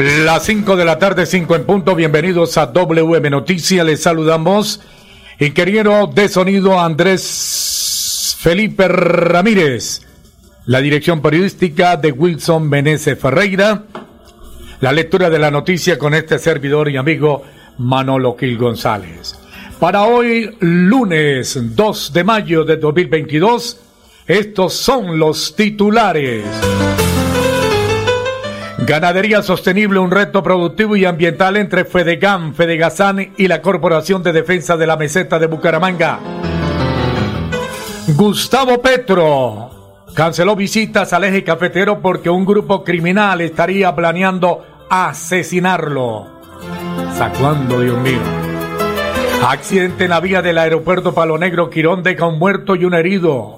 [0.00, 1.96] Las 5 de la tarde, 5 en punto.
[1.96, 3.84] Bienvenidos a WM Noticias.
[3.84, 4.80] Les saludamos.
[5.40, 10.02] Ingeniero de sonido Andrés Felipe Ramírez.
[10.66, 13.86] La dirección periodística de Wilson Meneses Ferreira.
[14.78, 17.42] La lectura de la noticia con este servidor y amigo
[17.78, 19.36] Manolo Gil González.
[19.80, 23.80] Para hoy, lunes 2 de mayo de 2022,
[24.28, 26.44] estos son los titulares.
[28.88, 34.78] Ganadería sostenible, un reto productivo y ambiental entre Fedegam, Fedegazán y la Corporación de Defensa
[34.78, 36.18] de la Meseta de Bucaramanga.
[38.16, 46.26] Gustavo Petro canceló visitas al eje cafetero porque un grupo criminal estaría planeando asesinarlo.
[47.12, 48.20] ¿Sacuando, Dios mío?
[49.46, 53.57] Accidente en la vía del aeropuerto Palo Negro, Quirón deja un muerto y un herido.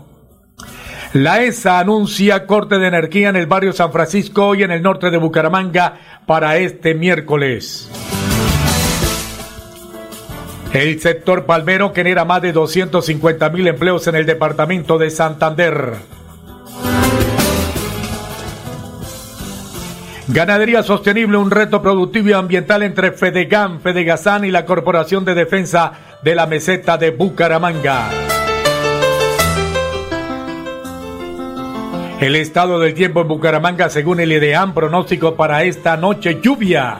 [1.12, 5.10] La ESA anuncia corte de energía en el barrio San Francisco y en el norte
[5.10, 5.94] de Bucaramanga
[6.24, 7.90] para este miércoles.
[10.72, 15.94] El sector palmero genera más de 250 mil empleos en el departamento de Santander.
[20.28, 25.92] Ganadería sostenible, un reto productivo y ambiental entre Fedegam, Fedegazán y la Corporación de Defensa
[26.22, 28.29] de la Meseta de Bucaramanga.
[32.20, 36.98] El estado del tiempo en Bucaramanga, según el IDEAM, pronóstico para esta noche, lluvia.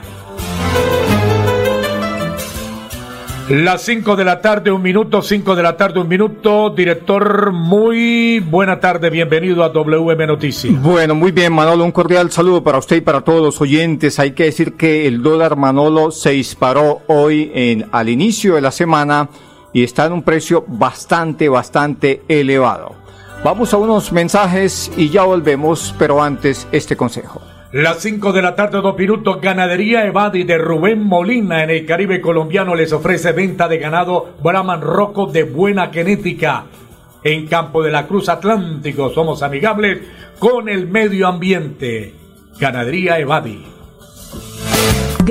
[3.50, 6.70] Las 5 de la tarde, un minuto, 5 de la tarde, un minuto.
[6.70, 10.80] Director, muy buena tarde, bienvenido a WM Noticias.
[10.80, 14.18] Bueno, muy bien, Manolo, un cordial saludo para usted y para todos los oyentes.
[14.18, 18.70] Hay que decir que el dólar Manolo se disparó hoy en, al inicio de la
[18.70, 19.28] semana
[19.74, 23.09] y está en un precio bastante, bastante elevado.
[23.42, 27.40] Vamos a unos mensajes y ya volvemos, pero antes este consejo.
[27.72, 29.40] Las 5 de la tarde, dos minutos.
[29.40, 34.82] Ganadería Evadi de Rubén Molina en el Caribe colombiano les ofrece venta de ganado Brahman
[34.82, 36.64] Roco de buena genética.
[37.24, 40.00] En Campo de la Cruz Atlántico somos amigables
[40.38, 42.14] con el medio ambiente.
[42.58, 43.64] Ganadería Evadi.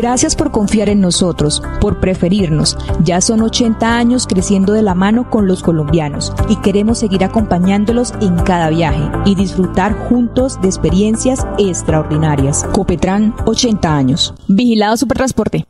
[0.02, 2.78] Gracias por confiar en nosotros, por preferirnos.
[3.04, 8.14] Ya son 80 años creciendo de la mano con los colombianos y queremos seguir acompañándolos
[8.22, 12.64] en cada viaje y disfrutar juntos de experiencias extraordinarias.
[12.72, 14.34] Copetran, 80 años.
[14.48, 15.66] Vigilado Supertransporte.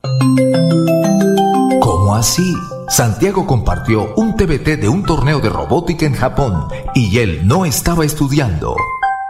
[1.82, 2.54] ¿Cómo así?
[2.88, 8.06] Santiago compartió un TBT de un torneo de robótica en Japón y él no estaba
[8.06, 8.76] estudiando.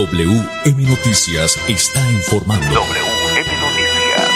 [0.00, 2.64] WM Noticias está informando.
[2.64, 4.30] WM Noticias.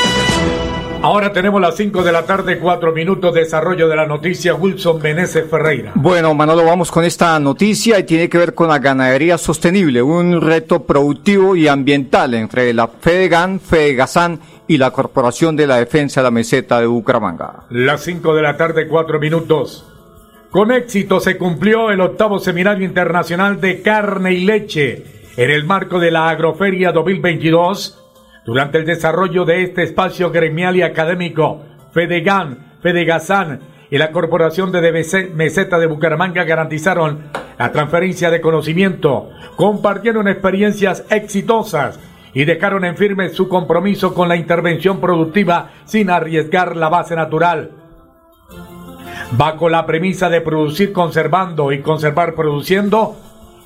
[1.01, 5.49] Ahora tenemos las 5 de la tarde, 4 minutos, desarrollo de la noticia Wilson Meneses
[5.49, 5.93] Ferreira.
[5.95, 10.43] Bueno, Manolo, vamos con esta noticia y tiene que ver con la ganadería sostenible, un
[10.43, 16.25] reto productivo y ambiental entre la FEDEGAN, FEDEGAZAN y la Corporación de la Defensa de
[16.25, 17.65] la Meseta de Bucaramanga.
[17.71, 19.87] Las 5 de la tarde, 4 minutos.
[20.51, 25.99] Con éxito se cumplió el octavo Seminario Internacional de Carne y Leche en el marco
[25.99, 28.01] de la Agroferia 2022.
[28.45, 33.61] Durante el desarrollo de este espacio gremial y académico, Fedegan, Fedegazán
[33.91, 34.93] y la Corporación de
[35.35, 41.99] Meseta de Bucaramanga garantizaron la transferencia de conocimiento, compartieron experiencias exitosas
[42.35, 47.71] y dejaron en firme su compromiso con la intervención productiva sin arriesgar la base natural.
[49.33, 53.17] Bajo la premisa de producir conservando y conservar produciendo,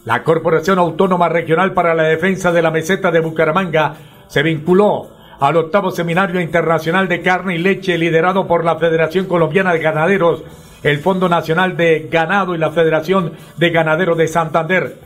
[0.09, 3.95] la Corporación Autónoma Regional para la Defensa de la Meseta de Bucaramanga
[4.27, 9.75] se vinculó al octavo Seminario Internacional de Carne y Leche liderado por la Federación Colombiana
[9.75, 10.45] de Ganaderos,
[10.83, 14.97] el Fondo Nacional de Ganado y la Federación de Ganaderos de Santander.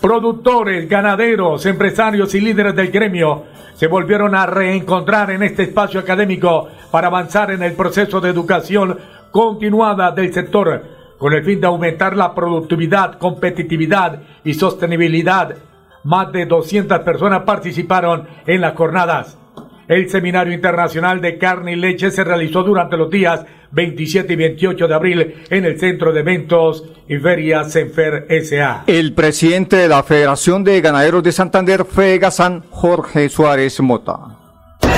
[0.00, 6.66] Productores, ganaderos, empresarios y líderes del gremio se volvieron a reencontrar en este espacio académico
[6.90, 8.98] para avanzar en el proceso de educación
[9.30, 15.54] continuada del sector con el fin de aumentar la productividad, competitividad y sostenibilidad.
[16.02, 19.38] Más de 200 personas participaron en las jornadas.
[19.86, 24.88] El Seminario Internacional de Carne y Leche se realizó durante los días 27 y 28
[24.88, 28.82] de abril en el Centro de Eventos y Feria Senfer S.A.
[28.88, 34.31] El presidente de la Federación de Ganaderos de Santander, FEGASAN, Jorge Suárez Mota.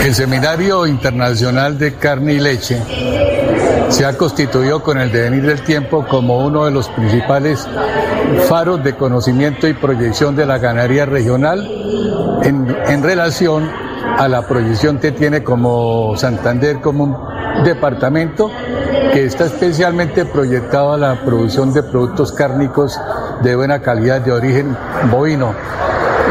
[0.05, 2.79] El Seminario Internacional de Carne y Leche
[3.89, 7.67] se ha constituido con el devenir del tiempo como uno de los principales
[8.47, 11.67] faros de conocimiento y proyección de la ganadería regional
[12.43, 13.71] en, en relación
[14.19, 18.51] a la proyección que tiene como Santander como un departamento
[19.11, 23.01] que está especialmente proyectado a la producción de productos cárnicos
[23.43, 24.77] de buena calidad de origen
[25.11, 25.55] bovino.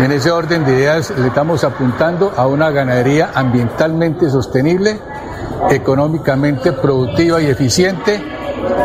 [0.01, 5.00] En ese orden de ideas le estamos apuntando a una ganadería ambientalmente sostenible,
[5.69, 8.22] económicamente productiva y eficiente,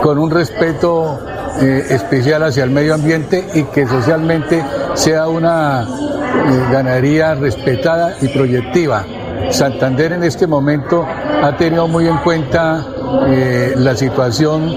[0.02, 1.19] con un respeto
[1.60, 4.62] eh, especial hacia el medio ambiente y que socialmente
[4.94, 9.05] sea una eh, ganadería respetada y proyectiva.
[9.50, 11.06] Santander en este momento
[11.43, 12.84] ha tenido muy en cuenta
[13.26, 14.76] eh, la situación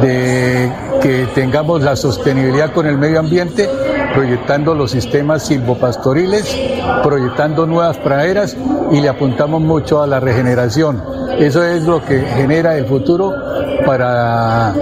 [0.00, 0.70] de
[1.00, 3.68] que tengamos la sostenibilidad con el medio ambiente,
[4.14, 6.56] proyectando los sistemas silvopastoriles,
[7.02, 8.56] proyectando nuevas praderas
[8.90, 11.02] y le apuntamos mucho a la regeneración.
[11.38, 13.32] Eso es lo que genera el futuro
[13.86, 14.74] para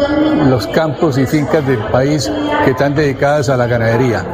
[0.48, 2.30] los campos y fincas del país
[2.64, 4.24] que están dedicadas a la ganadería.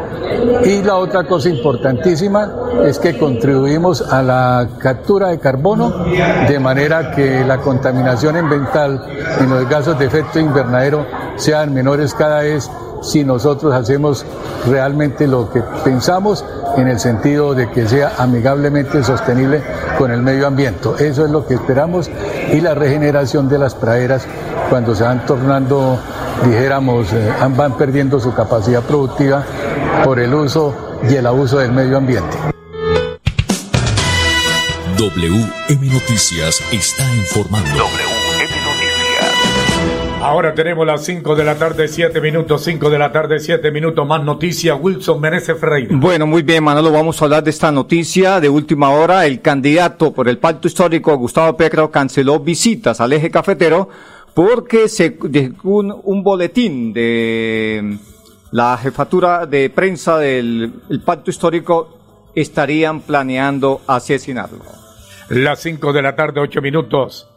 [0.65, 2.53] Y la otra cosa importantísima
[2.85, 6.05] es que contribuimos a la captura de carbono
[6.49, 9.03] de manera que la contaminación ambiental
[9.41, 11.07] en los gases de efecto invernadero
[11.37, 12.69] sean menores cada vez
[13.03, 14.25] si nosotros hacemos
[14.67, 16.45] realmente lo que pensamos
[16.77, 19.63] en el sentido de que sea amigablemente sostenible
[19.99, 20.89] con el medio ambiente.
[20.99, 22.11] Eso es lo que esperamos
[22.53, 24.27] y la regeneración de las praderas
[24.69, 25.99] cuando se van tornando,
[26.45, 29.45] dijéramos, eh, van perdiendo su capacidad productiva
[30.05, 30.75] por el uso
[31.09, 32.37] y el abuso del medio ambiente.
[34.99, 38.16] WM Noticias está informando.
[40.21, 44.07] Ahora tenemos las 5 de la tarde, 7 minutos, 5 de la tarde, 7 minutos,
[44.07, 44.77] más noticias.
[44.81, 45.95] Wilson Menezes Ferreira.
[45.97, 49.27] Bueno, muy bien, Manolo, vamos a hablar de esta noticia de última hora.
[49.27, 53.89] El candidato por el pacto histórico, Gustavo Petro, canceló visitas al eje cafetero
[54.35, 55.17] porque se,
[55.63, 57.99] un, boletín de
[58.51, 61.99] la jefatura de prensa del el pacto histórico
[62.35, 64.65] estarían planeando asesinarlo.
[65.29, 67.29] Las 5 de la tarde, 8 minutos.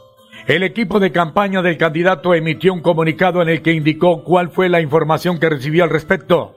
[0.50, 4.68] El equipo de campaña del candidato emitió un comunicado en el que indicó cuál fue
[4.68, 6.56] la información que recibió al respecto.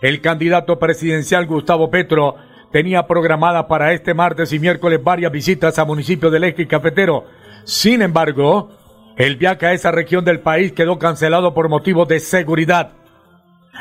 [0.00, 2.36] El candidato presidencial Gustavo Petro
[2.72, 7.26] tenía programada para este martes y miércoles varias visitas a municipios del eje cafetero.
[7.64, 8.70] Sin embargo,
[9.18, 12.92] el viaje a esa región del país quedó cancelado por motivos de seguridad.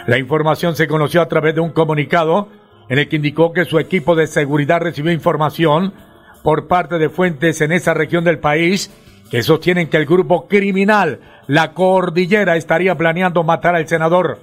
[0.05, 2.49] La información se conoció a través de un comunicado
[2.89, 5.93] en el que indicó que su equipo de seguridad recibió información
[6.43, 8.91] por parte de fuentes en esa región del país
[9.29, 14.39] que sostienen que el grupo criminal La Cordillera estaría planeando matar al senador.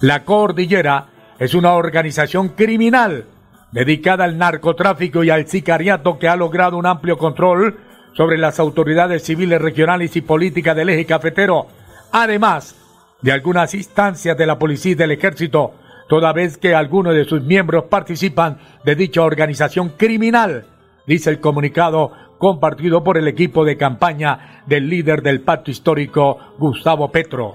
[0.00, 1.06] La Cordillera
[1.38, 3.26] es una organización criminal
[3.72, 7.78] dedicada al narcotráfico y al sicariato que ha logrado un amplio control
[8.14, 11.66] sobre las autoridades civiles regionales y políticas del eje cafetero,
[12.12, 12.76] además
[13.22, 15.72] de algunas instancias de la policía y del ejército,
[16.08, 20.66] toda vez que algunos de sus miembros participan de dicha organización criminal,
[21.06, 27.12] dice el comunicado compartido por el equipo de campaña del líder del pacto histórico, Gustavo
[27.12, 27.54] Petro.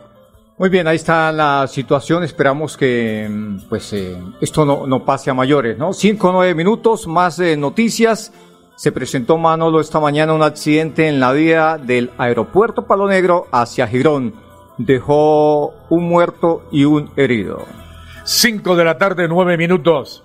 [0.57, 2.23] Muy bien, ahí está la situación.
[2.23, 5.91] Esperamos que mm, pues eh, esto no, no pase a mayores, ¿no?
[5.91, 8.31] Cinco o nueve minutos, más eh, noticias.
[8.77, 13.87] Se presentó Manolo esta mañana un accidente en la vía del aeropuerto Palo Negro hacia
[13.87, 14.35] Girón.
[14.77, 17.65] Dejó un muerto y un herido.
[18.23, 20.23] 5 de la tarde, 9 minutos.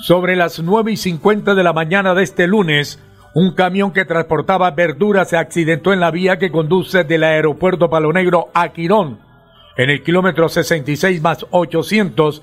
[0.00, 2.98] Sobre las nueve y cincuenta de la mañana de este lunes,
[3.32, 8.12] un camión que transportaba verduras se accidentó en la vía que conduce del aeropuerto Palo
[8.12, 9.20] Negro a Quirón,
[9.76, 12.42] en el kilómetro 66 más 800.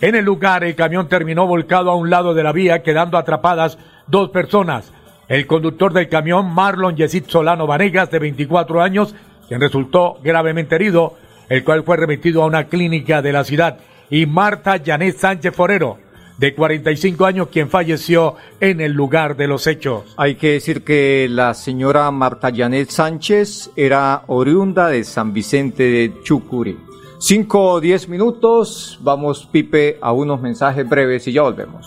[0.00, 3.78] En el lugar, el camión terminó volcado a un lado de la vía, quedando atrapadas
[4.08, 4.92] dos personas.
[5.28, 9.14] El conductor del camión, Marlon Yesid Solano Vanegas, de 24 años,
[9.48, 11.14] quien resultó gravemente herido,
[11.48, 13.78] el cual fue remitido a una clínica de la ciudad,
[14.10, 15.98] y Marta Janet Sánchez Forero,
[16.38, 20.14] de 45 años, quien falleció en el lugar de los hechos.
[20.16, 26.12] Hay que decir que la señora Marta Janet Sánchez era oriunda de San Vicente de
[26.22, 26.76] Chucuri.
[27.18, 31.86] Cinco o diez minutos, vamos Pipe a unos mensajes breves y ya volvemos.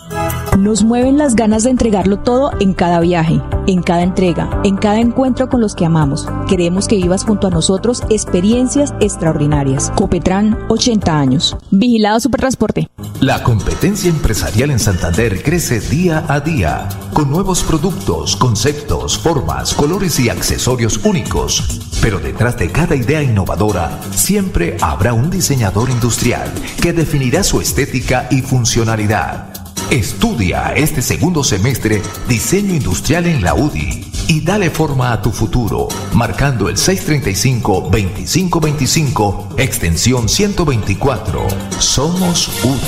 [0.60, 5.00] Nos mueven las ganas de entregarlo todo en cada viaje, en cada entrega, en cada
[5.00, 6.28] encuentro con los que amamos.
[6.46, 9.90] Queremos que vivas junto a nosotros experiencias extraordinarias.
[9.96, 11.56] Copetran, 80 años.
[11.70, 12.90] Vigilado Supertransporte.
[13.22, 20.20] La competencia empresarial en Santander crece día a día, con nuevos productos, conceptos, formas, colores
[20.20, 21.80] y accesorios únicos.
[22.02, 26.52] Pero detrás de cada idea innovadora, siempre habrá un diseñador industrial
[26.82, 29.59] que definirá su estética y funcionalidad.
[29.90, 35.88] Estudia este segundo semestre diseño industrial en la UDI y dale forma a tu futuro,
[36.12, 41.44] marcando el 635-2525, extensión 124.
[41.80, 42.78] Somos UDI.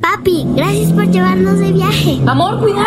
[0.00, 2.20] Papi, gracias por llevarnos de viaje.
[2.24, 2.86] Amor, cuidado.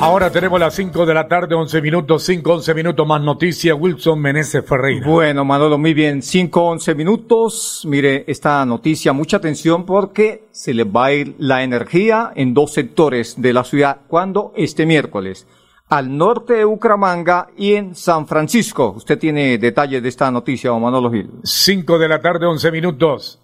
[0.00, 3.74] Ahora tenemos las 5 de la tarde, 11 minutos, 5, 11 minutos más noticia.
[3.74, 5.04] Wilson Meneses Ferreira.
[5.04, 6.22] Bueno, Manolo, muy bien.
[6.22, 7.82] 5, 11 minutos.
[7.84, 12.74] Mire, esta noticia, mucha atención porque se le va a ir la energía en dos
[12.74, 14.02] sectores de la ciudad.
[14.06, 14.52] ¿Cuándo?
[14.54, 15.48] Este miércoles.
[15.88, 18.92] Al norte de Bucaramanga y en San Francisco.
[18.96, 21.28] Usted tiene detalles de esta noticia, Manolo Gil.
[21.42, 23.40] 5 de la tarde, 11 minutos.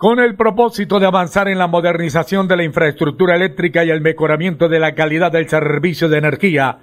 [0.00, 4.70] Con el propósito de avanzar en la modernización de la infraestructura eléctrica y el mejoramiento
[4.70, 6.78] de la calidad del servicio de energía,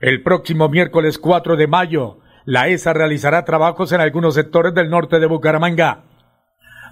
[0.00, 5.20] el próximo miércoles 4 de mayo, la ESA realizará trabajos en algunos sectores del norte
[5.20, 6.04] de Bucaramanga.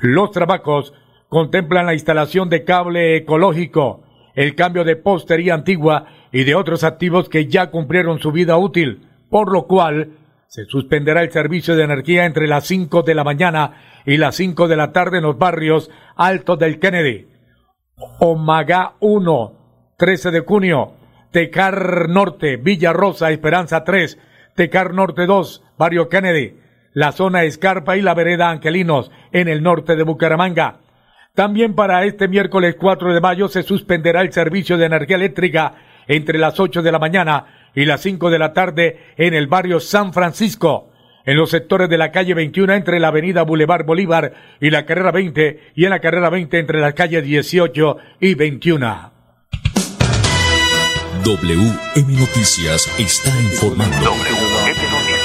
[0.02, 0.93] Los trabajos
[1.31, 7.31] contemplan la instalación de cable ecológico, el cambio de postería antigua y de otros activos
[7.31, 12.26] que ya cumplieron su vida útil, por lo cual se suspenderá el servicio de energía
[12.26, 13.73] entre las 5 de la mañana
[14.06, 17.28] y las 5 de la tarde en los barrios Alto del Kennedy,
[18.18, 19.52] Omagá 1,
[19.97, 20.94] 13 de junio,
[21.30, 24.18] Tecar Norte, Villa Rosa, Esperanza 3,
[24.54, 26.59] Tecar Norte 2, Barrio Kennedy,
[26.92, 30.80] la zona Escarpa y la vereda Angelinos en el norte de Bucaramanga.
[31.35, 35.75] También para este miércoles 4 de mayo se suspenderá el servicio de energía eléctrica
[36.06, 39.80] entre las 8 de la mañana y las 5 de la tarde en el barrio
[39.80, 40.91] San Francisco,
[41.25, 45.11] en los sectores de la calle 21 entre la avenida Boulevard Bolívar y la carrera
[45.11, 49.12] 20 y en la carrera 20 entre las calles 18 y 21.
[51.25, 53.97] WM Noticias está informando.
[53.97, 55.23] WM Noticias.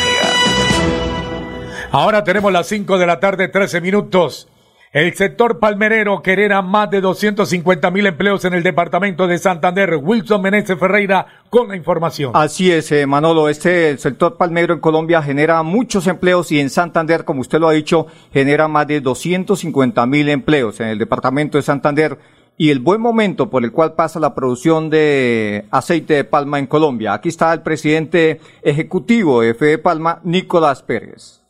[1.91, 4.47] Ahora tenemos las 5 de la tarde, 13 minutos.
[4.93, 9.97] El sector palmerero genera más de 250 mil empleos en el departamento de Santander.
[10.01, 12.31] Wilson Meneses Ferreira con la información.
[12.33, 13.49] Así es, eh, Manolo.
[13.49, 17.67] Este el sector palmero en Colombia genera muchos empleos y en Santander, como usted lo
[17.67, 22.17] ha dicho, genera más de 250 mil empleos en el departamento de Santander
[22.55, 26.65] y el buen momento por el cual pasa la producción de aceite de palma en
[26.65, 27.11] Colombia.
[27.11, 31.41] Aquí está el presidente ejecutivo de FE Palma, Nicolás Pérez.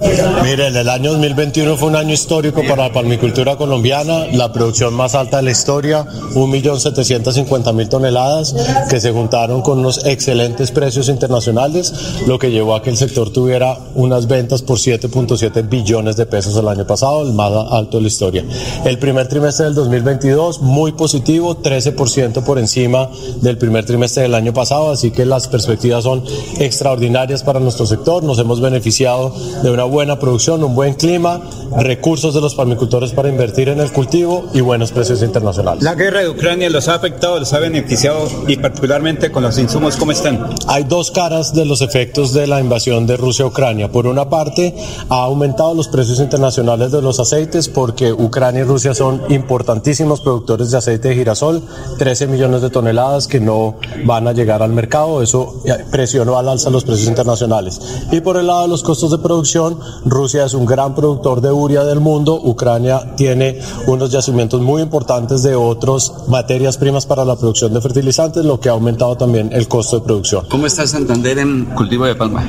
[0.00, 5.16] Miren, el año 2021 fue un año histórico para la palmicultura colombiana, la producción más
[5.16, 8.54] alta de la historia, 1.750.000 toneladas,
[8.88, 11.92] que se juntaron con unos excelentes precios internacionales,
[12.28, 16.56] lo que llevó a que el sector tuviera unas ventas por 7.7 billones de pesos
[16.56, 18.44] el año pasado, el más alto de la historia.
[18.84, 23.10] El primer trimestre del 2022, muy positivo, 13% por encima
[23.42, 26.22] del primer trimestre del año pasado, así que las perspectivas son
[26.60, 31.40] extraordinarias para nuestro sector, nos hemos beneficiado de una buena producción, un buen clima,
[31.76, 35.82] recursos de los palmicultores para invertir en el cultivo y buenos precios internacionales.
[35.82, 39.96] La guerra de Ucrania los ha afectado, los ha beneficiado y particularmente con los insumos,
[39.96, 40.48] ¿cómo están?
[40.66, 43.90] Hay dos caras de los efectos de la invasión de Rusia a Ucrania.
[43.90, 44.74] Por una parte,
[45.08, 50.70] ha aumentado los precios internacionales de los aceites porque Ucrania y Rusia son importantísimos productores
[50.70, 51.62] de aceite de girasol,
[51.98, 55.22] 13 millones de toneladas que no van a llegar al mercado.
[55.22, 57.80] Eso presionó al alza los precios internacionales.
[58.10, 61.50] Y por el lado de los costos de producción, Rusia es un gran productor de
[61.50, 62.40] urea del mundo.
[62.42, 68.44] Ucrania tiene unos yacimientos muy importantes de otras materias primas para la producción de fertilizantes,
[68.44, 70.46] lo que ha aumentado también el costo de producción.
[70.50, 72.48] ¿Cómo está Santander en cultivo de palma?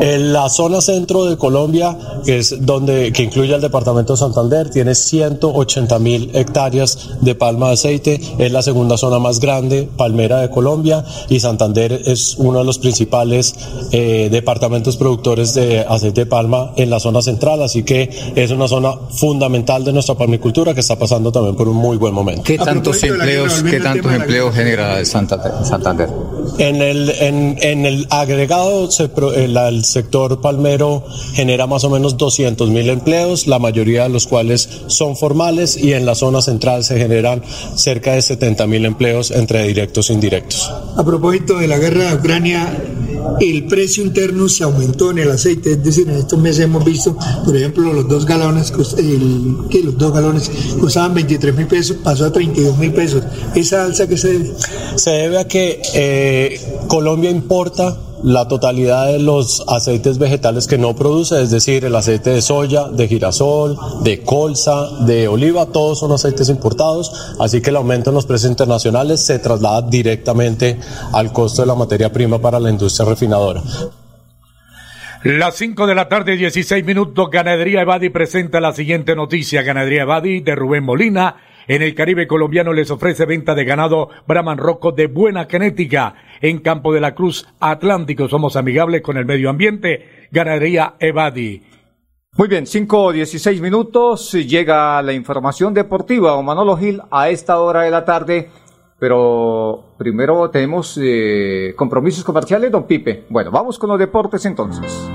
[0.00, 4.70] En la zona centro de Colombia, que es donde que incluye el departamento de Santander,
[4.70, 8.20] tiene 180 mil hectáreas de palma de aceite.
[8.38, 12.78] Es la segunda zona más grande palmera de Colombia y Santander es uno de los
[12.78, 13.54] principales
[13.92, 17.62] eh, departamentos productores de aceite de palma en la zona central.
[17.62, 21.76] Así que es una zona fundamental de nuestra palmicultura que está pasando también por un
[21.76, 22.42] muy buen momento.
[22.44, 25.52] ¿Qué tantos empleos, qué tantos empleos genera Santander?
[25.64, 26.08] Santander?
[26.58, 31.04] En el, en, en el agregado, se el, el sector palmero
[31.34, 35.92] genera más o menos 200 mil empleos, la mayoría de los cuales son formales y
[35.92, 37.42] en la zona central se generan
[37.74, 40.70] cerca de 70 mil empleos entre directos e indirectos.
[40.96, 42.72] A propósito de la guerra de Ucrania,
[43.40, 47.16] el precio interno se aumentó en el aceite, es decir, en estos meses hemos visto,
[47.44, 52.32] por ejemplo, los dos galones, que los dos galones costaban 23 mil pesos, pasó a
[52.32, 53.22] 32 mil pesos.
[53.54, 54.52] ¿Esa alza que se debe?
[54.96, 60.96] Se debe a que eh, Colombia importa la totalidad de los aceites vegetales que no
[60.96, 66.10] produce, es decir, el aceite de soya, de girasol, de colza, de oliva, todos son
[66.10, 70.76] aceites importados, así que el aumento en los precios internacionales se traslada directamente
[71.12, 73.62] al costo de la materia prima para la industria refinadora.
[75.22, 79.62] Las 5 de la tarde, 16 minutos, Ganadería Evadi presenta la siguiente noticia.
[79.62, 81.36] Ganadería Evadi de Rubén Molina.
[81.68, 86.14] En el Caribe colombiano les ofrece venta de ganado Brahman Rocco de buena genética.
[86.40, 90.28] En Campo de la Cruz Atlántico somos amigables con el medio ambiente.
[90.30, 91.62] Ganadería Evadi.
[92.38, 97.58] Muy bien, 5 o 16 minutos, llega la información deportiva, don Manolo Gil, a esta
[97.60, 98.50] hora de la tarde,
[98.98, 103.24] pero primero tenemos eh, compromisos comerciales, don Pipe.
[103.30, 105.08] Bueno, vamos con los deportes entonces.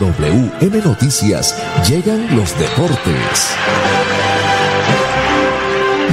[0.00, 1.54] WM Noticias
[1.86, 3.54] llegan los deportes.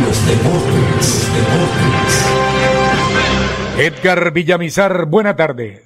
[0.05, 2.25] Los deportes, deportes.
[3.77, 5.85] Edgar Villamizar, buena tarde.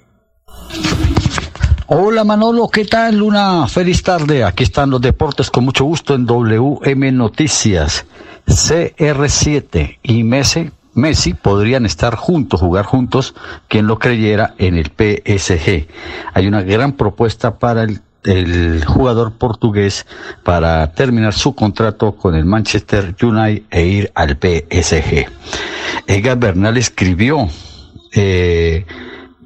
[1.86, 3.22] Hola Manolo, ¿qué tal?
[3.22, 4.42] Una feliz tarde.
[4.42, 8.04] Aquí están los deportes con mucho gusto en WM Noticias.
[8.48, 13.34] CR7 y Messi, Messi podrían estar juntos, jugar juntos,
[13.68, 15.86] quien lo creyera, en el PSG.
[16.34, 20.06] Hay una gran propuesta para el, jugador portugués
[20.44, 25.26] para terminar su contrato con el Manchester United e ir al PSG.
[26.06, 27.48] Edgar Bernal escribió
[28.12, 28.86] eh,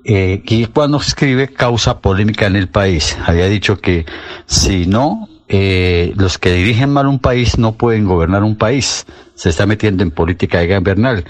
[0.04, 3.16] eh, y cuando escribe causa polémica en el país.
[3.24, 4.04] Había dicho que
[4.46, 9.06] si no, eh, los que dirigen mal un país no pueden gobernar un país.
[9.36, 11.24] Se está metiendo en política de Bernal,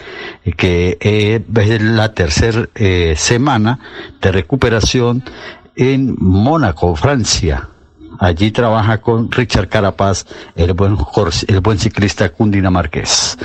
[0.44, 3.78] eh, que eh, es la tercera eh, semana
[4.22, 5.22] de recuperación
[5.74, 7.68] en Mónaco, Francia.
[8.18, 10.96] Allí trabaja con Richard Carapaz, el buen,
[11.48, 13.36] el buen ciclista cundinamarqués.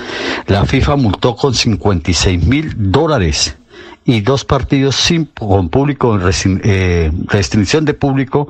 [0.47, 3.57] La FIFA multó con 56 mil dólares
[4.03, 6.17] y dos partidos sin con público
[6.63, 8.47] eh, restricción de público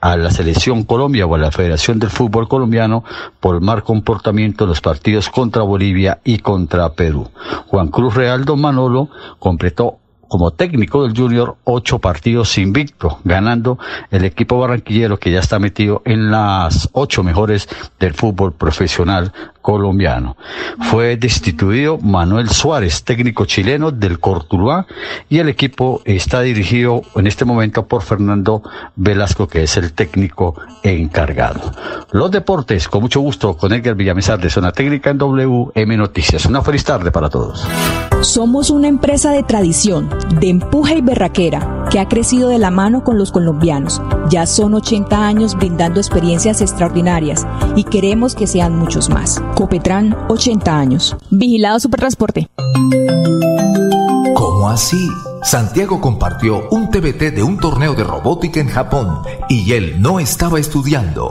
[0.00, 3.04] a la selección Colombia o a la Federación del Fútbol Colombiano
[3.40, 7.28] por mal comportamiento en los partidos contra Bolivia y contra Perú.
[7.66, 9.98] Juan Cruz Real Don Manolo completó
[10.32, 13.78] como técnico del Junior ocho partidos invicto, ganando
[14.10, 17.68] el equipo barranquillero que ya está metido en las ocho mejores
[18.00, 20.36] del fútbol profesional colombiano.
[20.90, 24.86] Fue destituido Manuel Suárez, técnico chileno del Cortuluá,
[25.28, 28.62] y el equipo está dirigido en este momento por Fernando
[28.96, 31.72] Velasco, que es el técnico encargado.
[32.10, 36.44] Los deportes, con mucho gusto, con Edgar Villamizar de Zona Técnica en WM Noticias.
[36.46, 37.66] Una feliz tarde para todos.
[38.20, 43.04] Somos una empresa de tradición, de empuje y berraquera, que ha crecido de la mano
[43.04, 44.00] con los colombianos.
[44.30, 49.42] Ya son 80 años brindando experiencias extraordinarias y queremos que sean muchos más.
[49.54, 51.14] Copetran, 80 años.
[51.30, 52.48] Vigilado Supertransporte.
[54.34, 55.06] ¿Cómo así?
[55.42, 59.18] Santiago compartió un TBT de un torneo de robótica en Japón
[59.50, 61.28] y él no estaba estudiando.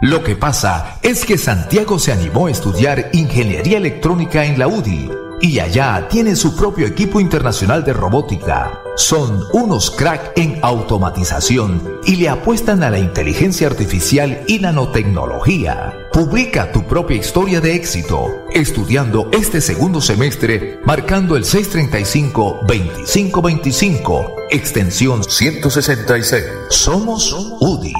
[0.00, 5.10] Lo que pasa es que Santiago se animó a estudiar ingeniería electrónica en la UDI
[5.42, 8.80] y allá tiene su propio equipo internacional de robótica.
[8.94, 16.08] Son unos crack en automatización y le apuestan a la inteligencia artificial y nanotecnología.
[16.12, 26.44] Publica tu propia historia de éxito estudiando este segundo semestre marcando el 635-2525, extensión 166.
[26.68, 27.92] Somos UDI.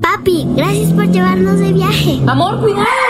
[0.00, 2.20] Papi, gracias por llevarnos de viaje.
[2.26, 3.09] Amor, cuidado.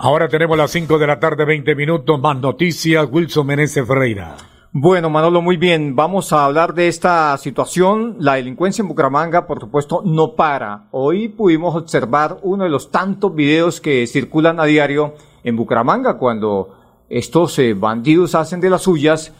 [0.00, 4.36] Ahora tenemos las 5 de la tarde, 20 minutos, más noticias, Wilson Meneses Ferreira.
[4.70, 5.96] Bueno, Manolo, muy bien.
[5.96, 8.14] Vamos a hablar de esta situación.
[8.20, 10.86] La delincuencia en Bucaramanga, por supuesto, no para.
[10.92, 16.76] Hoy pudimos observar uno de los tantos videos que circulan a diario en Bucaramanga cuando
[17.08, 19.32] estos eh, bandidos hacen de las suyas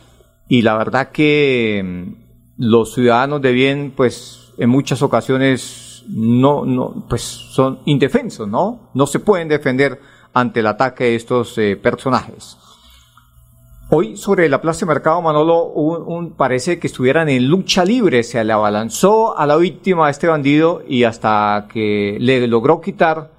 [0.49, 7.07] y la verdad que mm, los ciudadanos de bien, pues en muchas ocasiones no, no,
[7.09, 8.91] pues son indefensos, ¿no?
[8.95, 10.01] No se pueden defender
[10.41, 12.57] ante el ataque de estos eh, personajes.
[13.91, 15.73] Hoy sobre la Plaza de Mercado Manolo
[16.37, 20.83] parece que estuvieran en lucha libre, se le abalanzó a la víctima de este bandido
[20.87, 23.31] y hasta que le logró quitar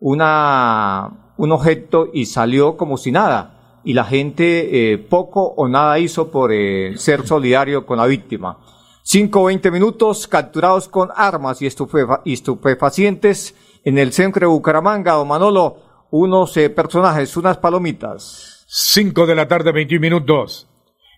[0.00, 3.80] una, un objeto y salió como si nada.
[3.84, 8.58] Y la gente eh, poco o nada hizo por eh, ser solidario con la víctima.
[9.02, 15.28] Cinco o veinte minutos capturados con armas y, estupefacientes en el centro de Bucaramanga, don
[15.28, 18.64] Manolo unos eh, personajes, unas palomitas.
[18.66, 20.68] 5 de la tarde, 21 minutos.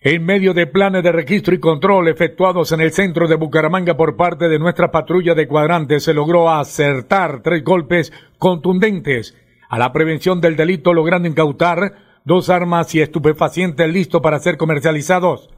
[0.03, 4.15] En medio de planes de registro y control efectuados en el centro de Bucaramanga por
[4.15, 9.37] parte de nuestra patrulla de cuadrantes, se logró acertar tres golpes contundentes
[9.69, 11.93] a la prevención del delito, logrando incautar
[12.25, 15.49] dos armas y estupefacientes listos para ser comercializados.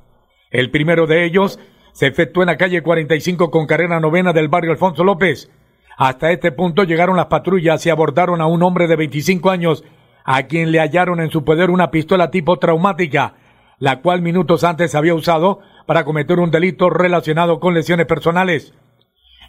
[0.52, 1.58] El primero de ellos
[1.94, 5.50] se efectuó en la calle 45 con carrera novena del barrio Alfonso López.
[5.98, 9.84] Hasta este punto llegaron las patrullas y abordaron a un hombre de 25 años
[10.26, 13.36] a quien le hallaron en su poder una pistola tipo traumática,
[13.78, 18.74] la cual minutos antes había usado para cometer un delito relacionado con lesiones personales.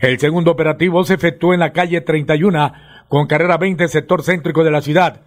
[0.00, 2.72] El segundo operativo se efectuó en la calle 31
[3.09, 5.22] con carrera 20 sector céntrico de la ciudad.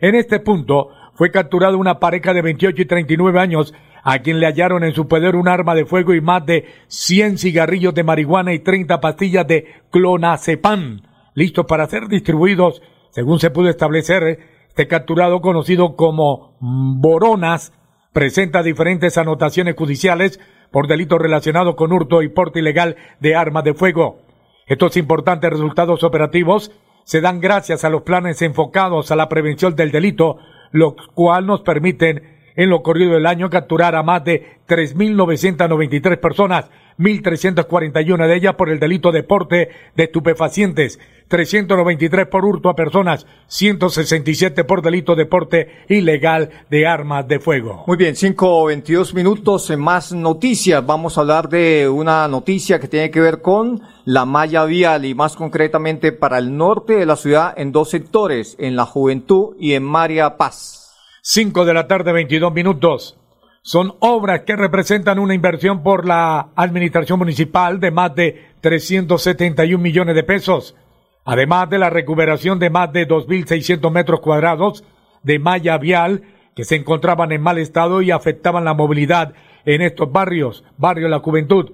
[0.00, 3.74] En este punto fue capturado una pareja de 28 y 39 años
[4.08, 7.38] a quien le hallaron en su poder un arma de fuego y más de 100
[7.38, 11.02] cigarrillos de marihuana y 30 pastillas de clonazepam,
[11.34, 14.38] listos para ser distribuidos, según se pudo establecer.
[14.68, 17.72] Este capturado, conocido como Boronas,
[18.12, 20.38] presenta diferentes anotaciones judiciales
[20.70, 24.20] por delitos relacionados con hurto y porte ilegal de armas de fuego.
[24.68, 26.70] Estos importantes resultados operativos
[27.02, 30.36] se dan gracias a los planes enfocados a la prevención del delito,
[30.70, 36.66] lo cual nos permiten en lo corrido del año capturar a más de 3.993 personas,
[36.98, 43.26] 1.341 de ellas por el delito de porte de estupefacientes, 393 por hurto a personas,
[43.48, 47.84] 167 por delito de porte ilegal de armas de fuego.
[47.86, 50.84] Muy bien, 5.22 minutos, más noticias.
[50.84, 55.14] Vamos a hablar de una noticia que tiene que ver con la malla vial y
[55.14, 59.74] más concretamente para el norte de la ciudad en dos sectores, en la Juventud y
[59.74, 60.85] en María Paz.
[61.28, 63.18] 5 de la tarde, 22 minutos.
[63.60, 70.14] Son obras que representan una inversión por la administración municipal de más de 371 millones
[70.14, 70.76] de pesos,
[71.24, 74.84] además de la recuperación de más de 2.600 metros cuadrados
[75.24, 76.22] de malla vial
[76.54, 79.34] que se encontraban en mal estado y afectaban la movilidad
[79.64, 81.72] en estos barrios, barrio La Juventud.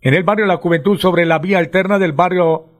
[0.00, 2.75] En el barrio La Juventud, sobre la vía alterna del barrio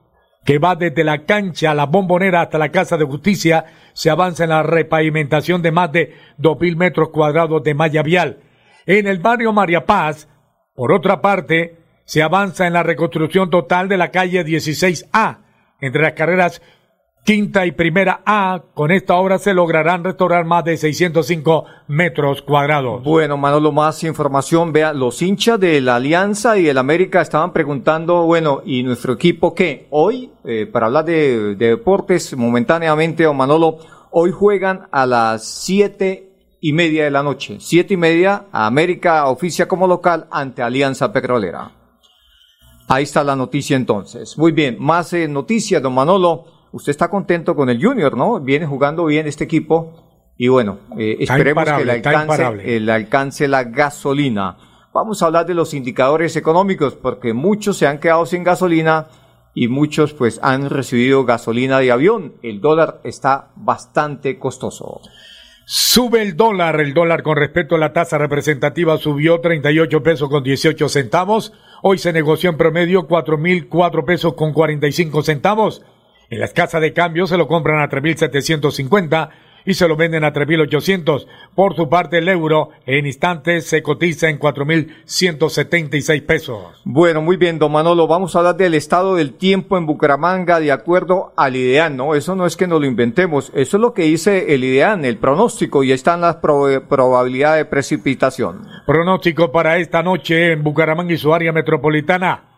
[0.46, 4.44] que va desde la cancha a la bombonera hasta la Casa de Justicia, se avanza
[4.44, 8.38] en la repavimentación de más de 2.000 metros cuadrados de malla vial.
[8.86, 10.28] En el barrio María Paz,
[10.76, 15.38] por otra parte, se avanza en la reconstrucción total de la calle 16A,
[15.80, 16.62] entre las carreras
[17.26, 18.62] quinta y primera A.
[18.72, 23.02] Con esta obra se lograrán restaurar más de 605 metros cuadrados.
[23.02, 24.72] Bueno, Manolo, más información.
[24.72, 29.54] Vea, los hinchas de la Alianza y del América estaban preguntando, bueno, ¿y nuestro equipo
[29.56, 29.88] qué?
[29.90, 33.78] Hoy, eh, para hablar de, deportes momentáneamente, o Manolo,
[34.12, 37.56] hoy juegan a las siete y media de la noche.
[37.58, 41.72] Siete y media, América oficia como local ante Alianza Petrolera.
[42.86, 44.38] Ahí está la noticia entonces.
[44.38, 48.38] Muy bien, más eh, noticias, don Manolo usted está contento con el Junior, ¿no?
[48.38, 49.94] Viene jugando bien este equipo
[50.36, 54.58] y bueno, eh, esperemos que le alcance, el alcance la gasolina.
[54.92, 59.06] Vamos a hablar de los indicadores económicos porque muchos se han quedado sin gasolina
[59.54, 62.34] y muchos pues han recibido gasolina de avión.
[62.42, 65.00] El dólar está bastante costoso.
[65.64, 70.44] Sube el dólar, el dólar con respecto a la tasa representativa subió 38 pesos con
[70.44, 71.54] 18 centavos.
[71.82, 75.82] Hoy se negoció en promedio 4.004 pesos con 45 centavos.
[76.28, 79.30] En las casas de cambio se lo compran a 3.750
[79.66, 81.26] y se lo venden a 3.800.
[81.54, 86.82] Por su parte, el euro en instantes se cotiza en 4.176 pesos.
[86.84, 90.72] Bueno, muy bien, don Manolo, vamos a hablar del estado del tiempo en Bucaramanga de
[90.72, 92.14] acuerdo al IDEAN, ¿no?
[92.14, 95.18] Eso no es que nos lo inventemos, eso es lo que dice el IDEAN, el
[95.18, 98.66] pronóstico, y están las probabilidades de precipitación.
[98.86, 102.55] Pronóstico para esta noche en Bucaramanga y su área metropolitana.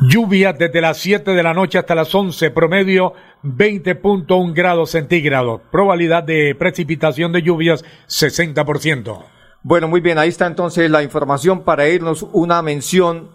[0.00, 5.60] Lluvia desde las 7 de la noche hasta las 11, promedio 20.1 grados centígrados.
[5.72, 9.24] Probabilidad de precipitación de lluvias 60%.
[9.64, 13.30] Bueno, muy bien, ahí está entonces la información para irnos una mención.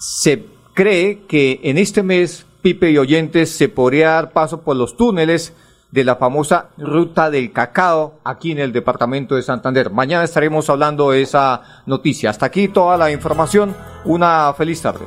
[0.00, 4.96] Se cree que en este mes, Pipe y oyentes, se podría dar paso por los
[4.96, 5.54] túneles
[5.92, 9.90] de la famosa ruta del cacao aquí en el departamento de Santander.
[9.90, 12.30] Mañana estaremos hablando de esa noticia.
[12.30, 13.74] Hasta aquí toda la información.
[14.04, 15.06] Una feliz tarde.